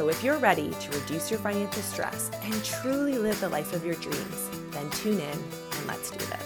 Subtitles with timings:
[0.00, 3.84] So if you're ready to reduce your financial stress and truly live the life of
[3.84, 6.42] your dreams, then tune in and let's do this.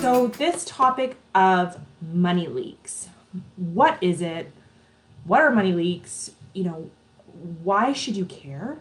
[0.00, 1.80] So, this topic of
[2.12, 3.08] money leaks
[3.56, 4.52] what is it?
[5.24, 6.30] What are money leaks?
[6.52, 6.90] You know,
[7.64, 8.78] why should you care?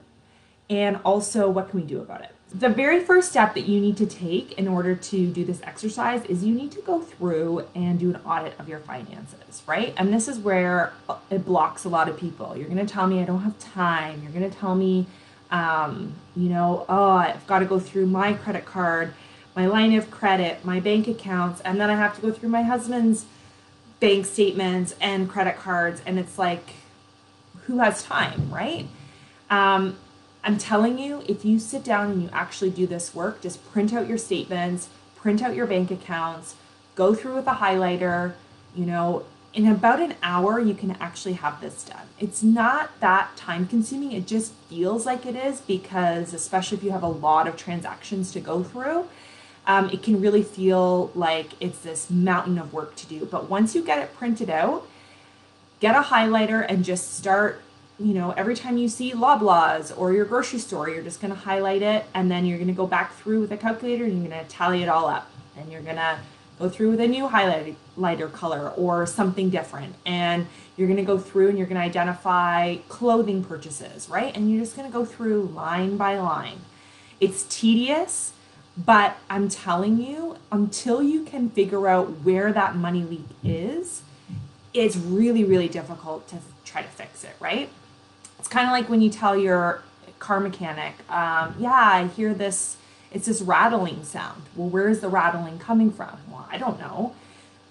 [0.69, 2.35] And also, what can we do about it?
[2.53, 6.23] The very first step that you need to take in order to do this exercise
[6.25, 9.93] is you need to go through and do an audit of your finances, right?
[9.97, 10.93] And this is where
[11.31, 12.55] it blocks a lot of people.
[12.55, 14.21] You're going to tell me I don't have time.
[14.21, 15.07] You're going to tell me,
[15.49, 19.15] um, you know, oh, I've got to go through my credit card,
[19.55, 22.61] my line of credit, my bank accounts, and then I have to go through my
[22.61, 23.25] husband's
[23.99, 26.03] bank statements and credit cards.
[26.05, 26.73] And it's like,
[27.65, 28.87] who has time, right?
[29.49, 29.97] Um,
[30.43, 33.93] I'm telling you, if you sit down and you actually do this work, just print
[33.93, 36.55] out your statements, print out your bank accounts,
[36.95, 38.33] go through with a highlighter,
[38.75, 42.07] you know, in about an hour, you can actually have this done.
[42.19, 44.11] It's not that time consuming.
[44.11, 48.31] It just feels like it is because, especially if you have a lot of transactions
[48.31, 49.07] to go through,
[49.67, 53.25] um, it can really feel like it's this mountain of work to do.
[53.25, 54.87] But once you get it printed out,
[55.79, 57.61] get a highlighter and just start
[58.03, 61.39] you know, every time you see Loblaws or your grocery store, you're just going to
[61.39, 64.29] highlight it and then you're going to go back through with a calculator and you're
[64.29, 65.29] going to tally it all up.
[65.57, 66.19] And you're going to
[66.59, 69.95] go through with a new highlighter color or something different.
[70.05, 74.35] And you're going to go through and you're going to identify clothing purchases, right?
[74.35, 76.59] And you're just going to go through line by line.
[77.21, 78.33] It's tedious,
[78.75, 84.01] but I'm telling you, until you can figure out where that money leak is,
[84.73, 87.69] it's really, really difficult to try to fix it, right?
[88.43, 89.81] It's kind of like when you tell your
[90.19, 92.75] car mechanic, um, yeah, I hear this,
[93.09, 94.41] it's this rattling sound.
[94.57, 96.17] Well, where is the rattling coming from?
[96.29, 97.15] Well, I don't know.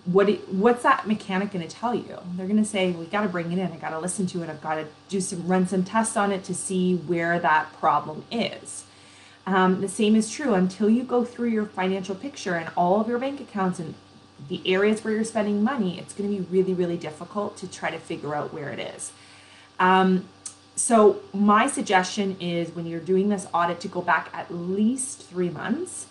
[0.07, 2.17] What what's that mechanic going to tell you?
[2.37, 3.71] They're going to say, we got to bring it in.
[3.71, 4.49] I got to listen to it.
[4.49, 8.25] I've got to do some run some tests on it to see where that problem
[8.31, 8.85] is.
[9.47, 13.09] Um, the same is true until you go through your financial picture and all of
[13.09, 13.95] your bank accounts and
[14.49, 15.99] the areas where you're spending money.
[15.99, 19.13] It's going to be really, really difficult to try to figure out where it is.
[19.79, 20.29] Um,
[20.75, 25.51] so my suggestion is when you're doing this audit to go back at least three
[25.51, 26.07] months.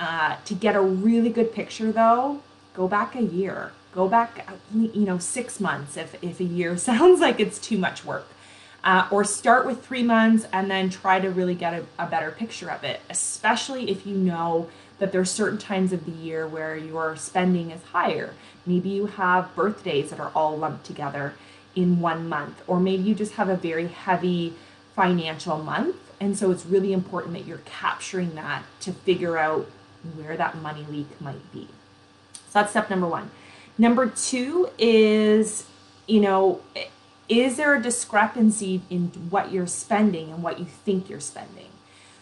[0.00, 2.40] Uh, to get a really good picture though,
[2.74, 3.72] go back a year.
[3.94, 8.04] Go back, you know, six months if, if a year sounds like it's too much
[8.04, 8.26] work.
[8.84, 12.32] Uh, or start with three months and then try to really get a, a better
[12.32, 16.76] picture of it, especially if you know that there's certain times of the year where
[16.76, 18.34] your spending is higher.
[18.66, 21.34] Maybe you have birthdays that are all lumped together
[21.74, 24.54] in one month, or maybe you just have a very heavy
[24.94, 25.96] financial month.
[26.20, 29.68] And so it's really important that you're capturing that to figure out
[30.16, 31.68] where that money leak might be.
[32.34, 33.30] So that's step number one.
[33.78, 35.66] Number two is,
[36.06, 36.60] you know,
[37.28, 41.68] is there a discrepancy in what you're spending and what you think you're spending?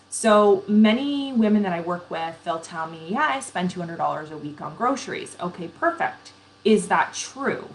[0.08, 4.36] So many women that I work with, they'll tell me, yeah, I spend $200 a
[4.36, 5.36] week on groceries.
[5.40, 6.32] Okay, perfect.
[6.64, 7.68] Is that true?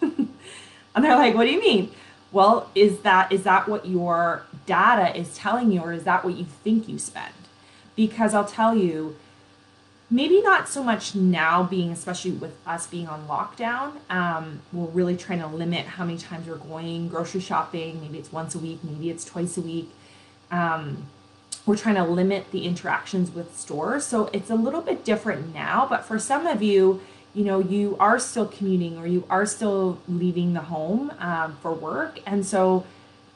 [0.94, 1.90] And they're like, what do you mean?
[2.32, 6.34] Well, is that is that what your data is telling you, or is that what
[6.34, 7.32] you think you spend?
[7.96, 9.16] Because I'll tell you,
[10.12, 15.16] maybe not so much now being especially with us being on lockdown um, we're really
[15.16, 18.78] trying to limit how many times we're going grocery shopping maybe it's once a week
[18.84, 19.90] maybe it's twice a week
[20.50, 21.06] um,
[21.64, 25.86] we're trying to limit the interactions with stores so it's a little bit different now
[25.88, 27.00] but for some of you
[27.34, 31.72] you know you are still commuting or you are still leaving the home um, for
[31.72, 32.20] work.
[32.26, 32.84] And so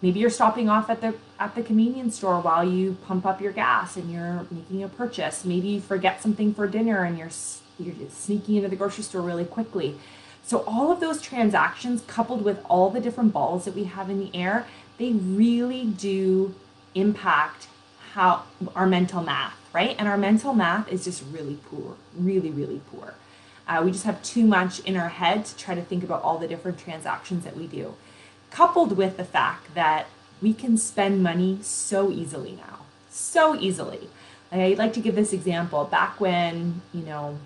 [0.02, 3.52] maybe you're stopping off at the at the convenience store while you pump up your
[3.52, 5.44] gas and you're making a purchase.
[5.44, 7.30] Maybe you forget something for dinner and you're
[7.78, 9.98] you're sneaking into the grocery store really quickly.
[10.42, 14.20] So all of those transactions coupled with all the different balls that we have in
[14.20, 14.66] the air
[14.98, 16.54] they really do
[16.94, 17.68] impact
[18.12, 18.44] how
[18.74, 19.94] our mental math right?
[19.98, 23.14] And our mental math is just really poor really really poor
[23.68, 26.38] uh, we just have too much in our head to try to think about all
[26.38, 27.94] the different transactions that we do,
[28.50, 30.06] coupled with the fact that
[30.40, 32.80] we can spend money so easily now,
[33.10, 34.08] so easily.
[34.52, 35.84] I like to give this example.
[35.84, 37.38] Back when, you know,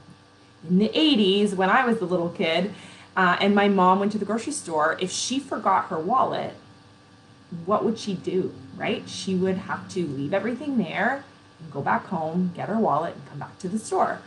[0.69, 2.75] in the 80s, when I was the little kid,
[3.17, 6.55] uh, and my mom went to the grocery store, if she forgot her wallet,
[7.65, 9.09] what would she do, right?
[9.09, 11.25] She would have to leave everything there,
[11.59, 14.21] and go back home, get her wallet, and come back to the store.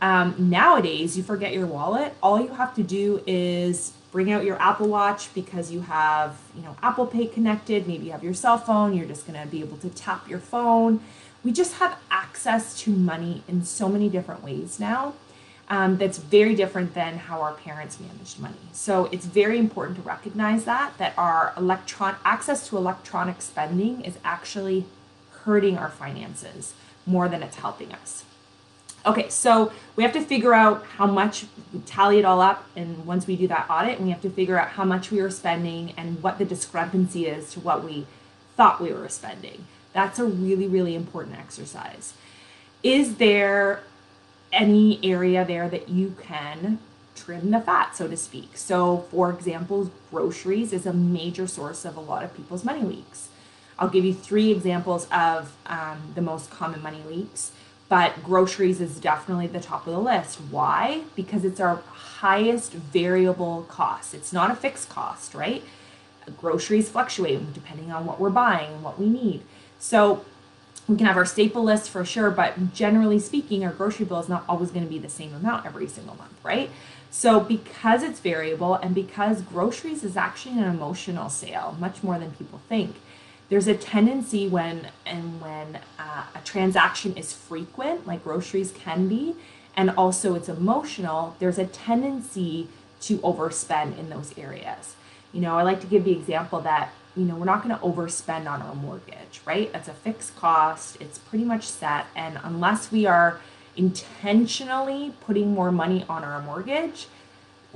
[0.00, 2.14] Um, nowadays, you forget your wallet.
[2.22, 6.62] All you have to do is bring out your Apple Watch because you have, you
[6.62, 7.86] know, Apple Pay connected.
[7.86, 8.94] Maybe you have your cell phone.
[8.94, 11.00] You're just going to be able to tap your phone.
[11.42, 15.14] We just have access to money in so many different ways now.
[15.68, 18.54] Um, that's very different than how our parents managed money.
[18.72, 24.16] So it's very important to recognize that that our electron access to electronic spending is
[24.24, 24.86] actually
[25.42, 28.24] hurting our finances more than it's helping us.
[29.06, 31.46] Okay, so we have to figure out how much,
[31.86, 34.70] tally it all up, and once we do that audit, we have to figure out
[34.70, 38.04] how much we were spending and what the discrepancy is to what we
[38.56, 39.64] thought we were spending.
[39.92, 42.14] That's a really, really important exercise.
[42.82, 43.84] Is there
[44.52, 46.80] any area there that you can
[47.14, 48.56] trim the fat, so to speak?
[48.56, 53.28] So, for example, groceries is a major source of a lot of people's money leaks.
[53.78, 57.52] I'll give you three examples of um, the most common money leaks
[57.88, 60.36] but groceries is definitely the top of the list.
[60.50, 61.02] Why?
[61.14, 64.14] Because it's our highest variable cost.
[64.14, 65.62] It's not a fixed cost, right?
[66.36, 69.42] Groceries fluctuate depending on what we're buying and what we need.
[69.78, 70.24] So
[70.88, 74.28] we can have our staple list for sure, but generally speaking, our grocery bill is
[74.28, 76.70] not always going to be the same amount every single month, right?
[77.10, 82.32] So, because it's variable and because groceries is actually an emotional sale, much more than
[82.32, 82.96] people think,
[83.48, 89.36] there's a tendency when and when uh, a transaction is frequent like groceries can be
[89.76, 92.68] and also it's emotional there's a tendency
[93.00, 94.96] to overspend in those areas.
[95.32, 97.82] You know i like to give the example that you know we're not going to
[97.82, 99.72] overspend on our mortgage right?
[99.72, 103.40] That's a fixed cost it's pretty much set and unless we are
[103.76, 107.08] intentionally putting more money on our mortgage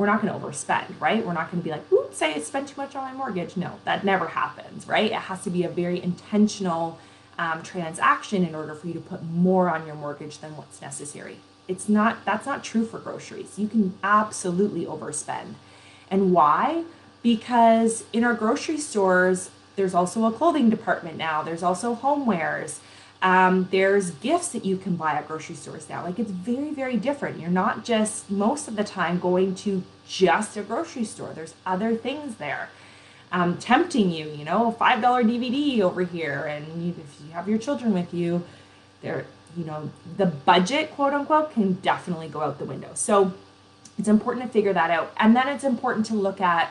[0.01, 1.25] we're not going to overspend, right?
[1.25, 3.55] We're not going to be like, oops, I spent too much on my mortgage.
[3.55, 5.11] No, that never happens, right?
[5.11, 6.99] It has to be a very intentional
[7.39, 11.37] um, transaction in order for you to put more on your mortgage than what's necessary.
[11.69, 13.59] It's not, that's not true for groceries.
[13.59, 15.57] You can absolutely overspend.
[16.11, 16.85] And why?
[17.23, 22.79] Because in our grocery stores, there's also a clothing department now, there's also homewares.
[23.23, 26.03] Um, there's gifts that you can buy at grocery stores now.
[26.03, 27.39] Like it's very, very different.
[27.39, 31.33] You're not just most of the time going to just a grocery store.
[31.35, 32.71] There's other things there
[33.33, 34.29] um, tempting you.
[34.29, 38.13] You know, five dollar DVD over here, and you, if you have your children with
[38.13, 38.43] you,
[39.03, 39.27] there,
[39.57, 42.91] you know, the budget, quote unquote, can definitely go out the window.
[42.95, 43.33] So
[43.99, 46.71] it's important to figure that out, and then it's important to look at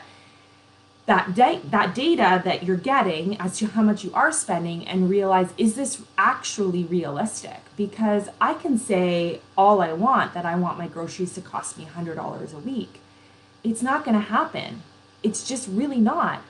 [1.10, 5.10] that da- that data that you're getting as to how much you are spending and
[5.10, 7.62] realize is this actually realistic?
[7.76, 11.88] Because i can say all i want that i want my groceries to cost me
[11.98, 13.00] $100 a week.
[13.64, 14.84] It's not going to happen.
[15.24, 16.44] It's just really not.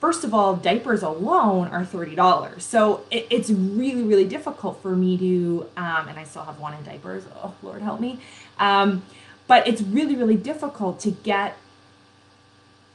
[0.00, 5.18] First of all diapers alone are $30 so it, it's really really difficult for me
[5.18, 8.20] to um, and i still have one in diapers oh lord help me.
[8.60, 9.02] Um,
[9.48, 11.56] but it's really really difficult to get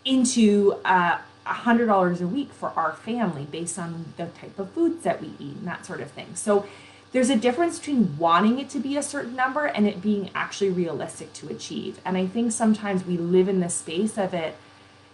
[0.06, 4.70] into uh, a hundred dollars a week for our family based on the type of
[4.72, 6.36] foods that we eat and that sort of thing.
[6.36, 6.66] So
[7.12, 10.70] there's a difference between wanting it to be a certain number and it being actually
[10.70, 12.00] realistic to achieve.
[12.06, 14.56] And I think sometimes we live in the space of it.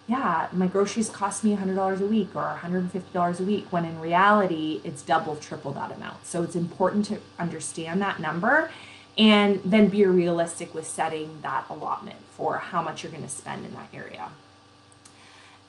[0.05, 4.79] Yeah, my groceries cost me $100 a week or $150 a week, when in reality,
[4.83, 6.25] it's double, triple that amount.
[6.25, 8.69] So it's important to understand that number
[9.17, 13.65] and then be realistic with setting that allotment for how much you're going to spend
[13.65, 14.29] in that area.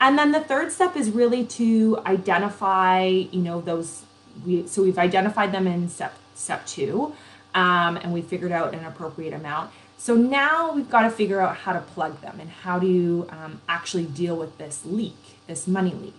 [0.01, 4.03] And then the third step is really to identify, you know, those.
[4.45, 7.13] We, so we've identified them in step step two,
[7.53, 9.71] um, and we figured out an appropriate amount.
[9.97, 13.61] So now we've got to figure out how to plug them and how to um,
[13.67, 16.13] actually deal with this leak, this money leak.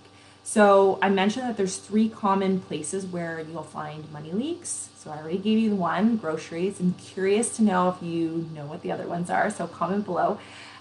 [0.44, 4.90] So I mentioned that there's three common places where you'll find money leaks.
[4.96, 6.78] So I already gave you one, groceries.
[6.80, 9.48] I'm curious to know if you know what the other ones are.
[9.48, 10.38] So comment below.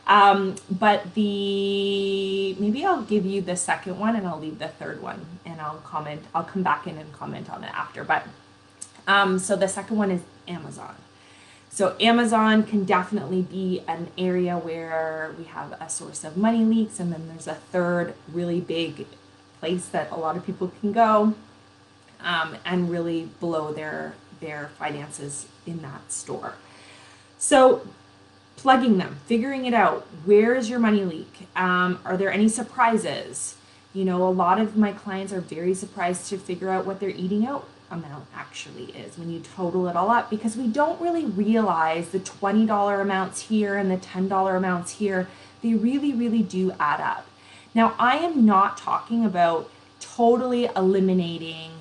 [0.10, 5.04] Um, but the maybe I'll give you the second one and I'll leave the third
[5.04, 6.24] one and I'll comment.
[6.34, 8.04] I'll come back in and comment on it after.
[8.04, 8.24] But
[9.08, 10.96] um, so the second one is Amazon.
[11.70, 17.00] So Amazon can definitely be an area where we have a source of money leaks,
[17.00, 19.06] and then there's a third really big
[19.60, 21.36] place that a lot of people can go
[22.20, 26.56] um, and really blow their their finances in that store.
[27.38, 27.86] So
[28.60, 30.06] plugging them, figuring it out.
[30.26, 31.48] Where is your money leak?
[31.56, 33.56] Um, are there any surprises?
[33.94, 37.10] You know, a lot of my clients are very surprised to figure out what their
[37.10, 41.26] eating out amount actually is when you total it all up because we don't really
[41.26, 45.28] realize the $20 amounts here and the $10 amounts here.
[45.64, 47.28] They really, really do add up.
[47.74, 51.72] Now, I am not talking about totally eliminating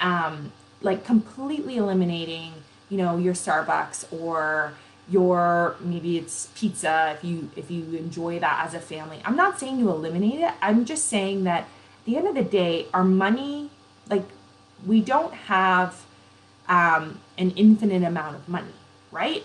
[0.00, 2.52] um, like completely eliminating,
[2.88, 4.74] you know, your Starbucks or
[5.10, 9.20] your maybe it's pizza if you if you enjoy that as a family.
[9.24, 10.52] I'm not saying you eliminate it.
[10.62, 13.70] I'm just saying that at the end of the day, our money
[14.08, 14.24] like
[14.86, 16.04] we don't have
[16.68, 18.74] um, an infinite amount of money,
[19.10, 19.44] right?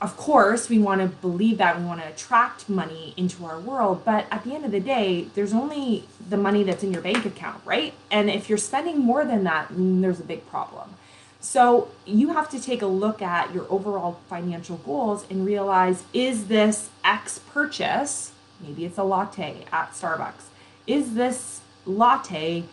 [0.00, 4.02] of course, we want to believe that we want to attract money into our world,
[4.04, 7.26] but at the end of the day, there's only the money that's in your bank
[7.26, 7.92] account, right?
[8.10, 10.94] And if you're spending more than that, there's a big problem.
[11.40, 16.46] So you have to take a look at your overall financial goals and realize is
[16.48, 20.48] this X purchase, maybe it's a latte at Starbucks,
[20.86, 22.64] is this latte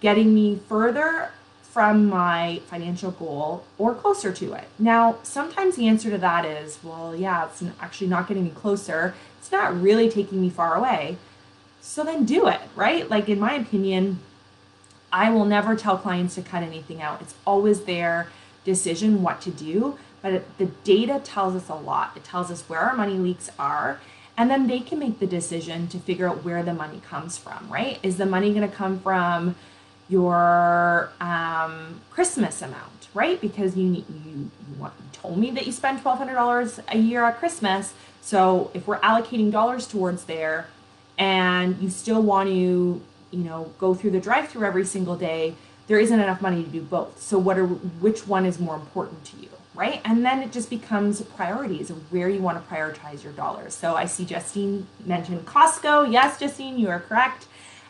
[0.00, 4.68] getting me further from my financial goal or closer to it.
[4.78, 9.12] Now, sometimes the answer to that is, well, yeah, it's actually not getting me closer.
[9.40, 11.16] It's not really taking me far away.
[11.80, 13.10] So then do it, right?
[13.10, 14.20] Like, in my opinion,
[15.14, 17.22] I will never tell clients to cut anything out.
[17.22, 18.28] It's always their
[18.64, 19.96] decision what to do.
[20.20, 22.16] But the data tells us a lot.
[22.16, 24.00] It tells us where our money leaks are.
[24.36, 27.68] And then they can make the decision to figure out where the money comes from,
[27.70, 28.00] right?
[28.02, 29.54] Is the money going to come from
[30.08, 33.40] your um, Christmas amount, right?
[33.40, 36.98] Because you you, you, want, you told me that you spend twelve hundred dollars a
[36.98, 37.94] year at Christmas.
[38.20, 40.66] So if we're allocating dollars towards there,
[41.16, 43.00] and you still want to
[43.34, 45.54] you know go through the drive-through every single day,
[45.86, 47.20] there isn't enough money to do both.
[47.20, 50.00] So what are which one is more important to you, right?
[50.04, 53.74] And then it just becomes priorities of where you want to prioritize your dollars.
[53.74, 56.12] So I see Justine mentioned Costco.
[56.12, 57.46] Yes, Justine, you are correct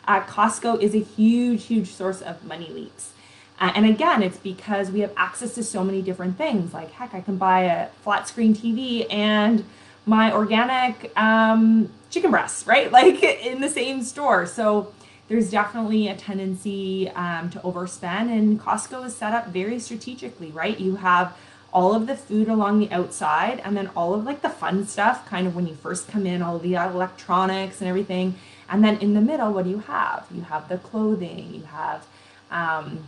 [0.07, 3.11] uh, Costco is a huge, huge source of money leaks.
[3.59, 6.73] Uh, and again, it's because we have access to so many different things.
[6.73, 9.63] Like, heck, I can buy a flat screen TV and
[10.05, 12.91] my organic um, chicken breasts, right?
[12.95, 14.45] Like in the same store.
[14.45, 14.93] So
[15.27, 20.79] there's definitely a tendency um, to overspend, and Costco is set up very strategically, right?
[20.79, 21.35] You have
[21.73, 25.27] all of the food along the outside, and then all of like the fun stuff,
[25.27, 28.35] kind of when you first come in, all the electronics and everything
[28.69, 30.25] and then in the middle, what do you have?
[30.31, 32.05] You have the clothing, you have
[32.49, 33.07] um,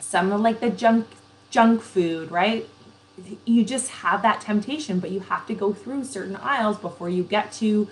[0.00, 1.06] some of like the junk
[1.50, 2.66] junk food, right?
[3.44, 7.22] You just have that temptation, but you have to go through certain aisles before you
[7.22, 7.88] get to,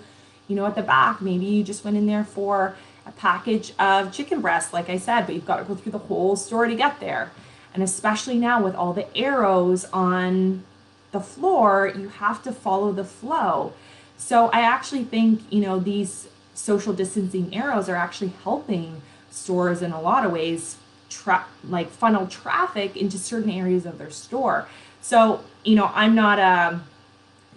[0.47, 1.21] you know, at the back.
[1.21, 5.25] Maybe you just went in there for a package of chicken breasts, like I said,
[5.25, 7.31] but you've got to go through the whole store to get there.
[7.73, 10.63] And especially now with all the arrows on
[11.11, 13.73] the floor, you have to follow the flow.
[14.17, 19.91] So I actually think, you know, these social distancing arrows are actually helping stores in
[19.91, 20.77] a lot of ways
[21.09, 24.67] tra- like funnel traffic into certain areas of their store.
[25.01, 26.79] So, you know, I'm not a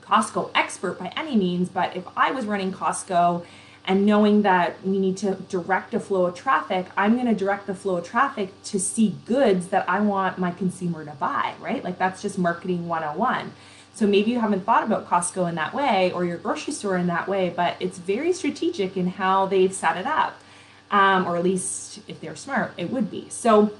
[0.02, 3.44] Costco expert by any means, but if I was running Costco
[3.88, 7.66] and knowing that we need to direct a flow of traffic, I'm going to direct
[7.66, 11.82] the flow of traffic to see goods that I want my consumer to buy, right?
[11.82, 13.50] Like that's just marketing 101.
[13.94, 17.06] So maybe you haven't thought about Costco in that way or your grocery store in
[17.06, 20.38] that way, but it's very strategic in how they've set it up.
[20.90, 23.28] Um, or at least if they're smart, it would be.
[23.30, 23.72] So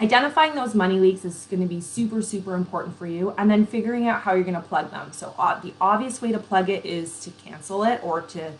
[0.00, 3.34] identifying those money leaks is going to be super, super important for you.
[3.38, 5.12] And then figuring out how you're going to plug them.
[5.12, 8.52] So uh, the obvious way to plug it is to cancel it or to,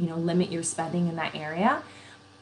[0.00, 1.82] you know, limit your spending in that area.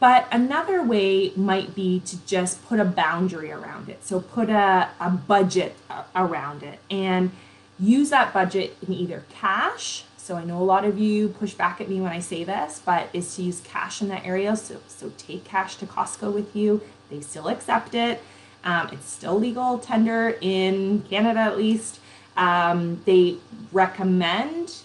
[0.00, 4.04] But another way might be to just put a boundary around it.
[4.04, 5.74] So put a, a budget
[6.14, 6.78] around it.
[6.88, 7.32] And
[7.80, 10.04] use that budget in either cash.
[10.16, 12.82] So I know a lot of you push back at me when I say this,
[12.84, 14.56] but is to use cash in that area.
[14.56, 16.82] So, so take cash to Costco with you.
[17.10, 18.22] They still accept it.
[18.62, 22.00] Um, it's still legal tender in Canada at least.
[22.36, 23.36] Um, they
[23.72, 24.76] recommend,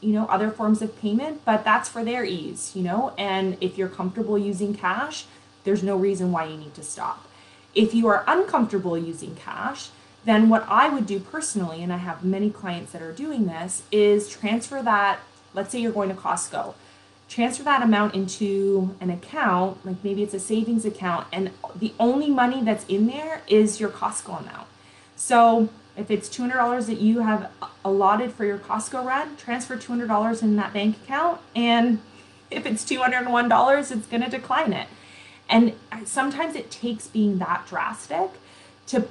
[0.00, 3.12] you know, other forms of payment, but that's for their ease, you know.
[3.18, 5.26] And if you're comfortable using cash,
[5.64, 7.26] there's no reason why you need to stop.
[7.74, 9.90] If you are uncomfortable using cash,
[10.24, 13.82] then what I would do personally, and I have many clients that are doing this,
[13.90, 15.20] is transfer that.
[15.54, 16.74] Let's say you're going to Costco,
[17.28, 22.30] transfer that amount into an account, like maybe it's a savings account, and the only
[22.30, 24.66] money that's in there is your Costco amount.
[25.16, 27.50] So if it's $200 that you have
[27.84, 31.40] allotted for your Costco run, transfer $200 in that bank account.
[31.56, 32.00] And
[32.50, 34.88] if it's $201, it's going to decline it.
[35.48, 35.74] And
[36.04, 38.30] sometimes it takes being that drastic
[38.88, 39.08] to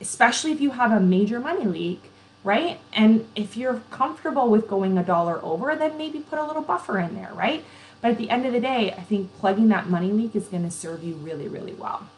[0.00, 2.00] especially if you have a major money leak,
[2.44, 2.78] right?
[2.92, 6.98] And if you're comfortable with going a dollar over, then maybe put a little buffer
[6.98, 7.64] in there, right?
[8.00, 10.62] But at the end of the day, I think plugging that money leak is going
[10.62, 12.08] to serve you really, really well.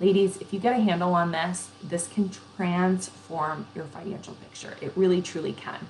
[0.00, 4.76] Ladies, if you get a handle on this, this can transform your financial picture.
[4.80, 5.86] It really, truly can.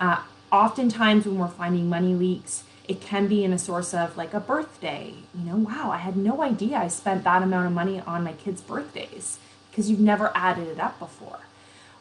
[0.00, 4.32] Uh, oftentimes, when we're finding money leaks, It can be in a source of like
[4.32, 5.14] a birthday.
[5.34, 8.32] You know, wow, I had no idea I spent that amount of money on my
[8.32, 9.38] kids' birthdays
[9.70, 11.40] because you've never added it up before.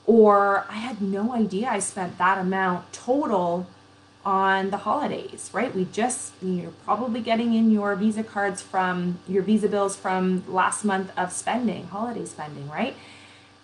[0.05, 3.67] Or I had no idea I spent that amount total
[4.25, 5.73] on the holidays, right?
[5.73, 10.83] We just, you're probably getting in your Visa cards from your Visa bills from last
[10.83, 12.95] month of spending, holiday spending, right?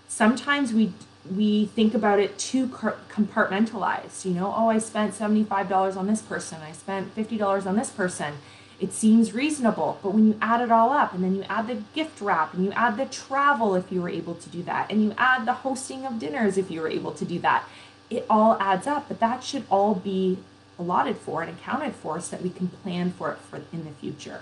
[0.07, 0.93] Sometimes we
[1.29, 4.25] we think about it too compartmentalized.
[4.25, 8.35] You know, oh, I spent $75 on this person, I spent $50 on this person.
[8.79, 11.83] It seems reasonable, but when you add it all up and then you add the
[11.93, 15.03] gift wrap and you add the travel if you were able to do that, and
[15.03, 17.63] you add the hosting of dinners if you were able to do that,
[18.09, 19.07] it all adds up.
[19.07, 20.39] But that should all be
[20.81, 23.91] allotted for and accounted for so that we can plan for it for in the
[23.91, 24.41] future.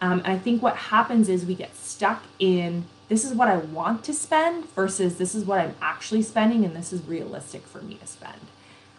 [0.00, 3.56] Um, and I think what happens is we get stuck in this is what I
[3.56, 7.82] want to spend versus this is what I'm actually spending and this is realistic for
[7.82, 8.40] me to spend.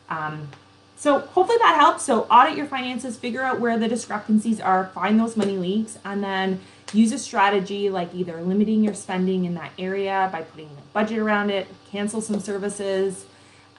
[0.10, 0.50] Um,
[0.98, 2.04] so hopefully that helps.
[2.04, 6.22] So audit your finances, figure out where the discrepancies are, find those money leaks, and
[6.22, 6.60] then
[6.94, 11.18] use a strategy like either limiting your spending in that area by putting a budget
[11.18, 13.26] around it, cancel some services.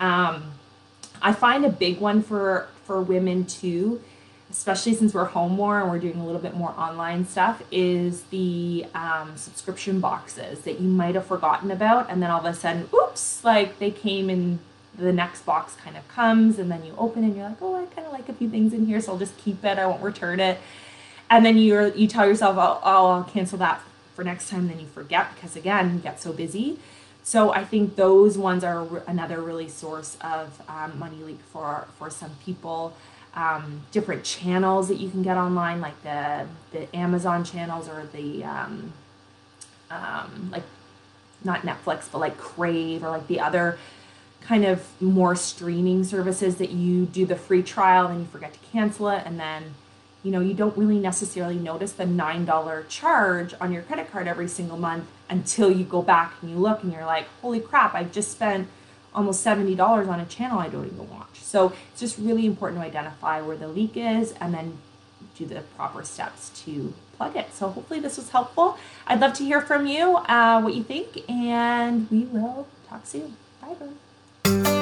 [0.00, 0.52] Um,
[1.20, 4.02] I find a big one for for women too,
[4.50, 8.24] especially since we're home more and we're doing a little bit more online stuff, is
[8.24, 12.52] the um, subscription boxes that you might have forgotten about, and then all of a
[12.52, 14.58] sudden, oops, like they came in.
[14.94, 17.86] The next box kind of comes, and then you open and you're like, oh, I
[17.94, 19.78] kind of like a few things in here, so I'll just keep it.
[19.78, 20.60] I won't return it.
[21.30, 23.80] And then you're you tell yourself, oh I'll cancel that
[24.14, 24.68] for next time.
[24.68, 26.78] Then you forget because again, you get so busy.
[27.22, 32.10] So I think those ones are another really source of um, money leak for for
[32.10, 32.94] some people.
[33.34, 38.44] Um, different channels that you can get online, like the the Amazon channels or the
[38.44, 38.92] um,
[39.90, 40.64] um, like
[41.44, 43.78] not Netflix, but like Crave or like the other
[44.40, 48.58] kind of more streaming services that you do the free trial and you forget to
[48.72, 49.74] cancel it and then
[50.22, 54.48] you know, you don't really necessarily notice the $9 charge on your credit card every
[54.48, 58.12] single month until you go back and you look and you're like, holy crap, I've
[58.12, 58.68] just spent
[59.14, 61.42] almost $70 on a channel I don't even watch.
[61.42, 64.78] So it's just really important to identify where the leak is and then
[65.36, 67.52] do the proper steps to plug it.
[67.52, 68.78] So hopefully this was helpful.
[69.06, 73.36] I'd love to hear from you, uh, what you think, and we will talk soon.
[73.60, 74.81] Bye.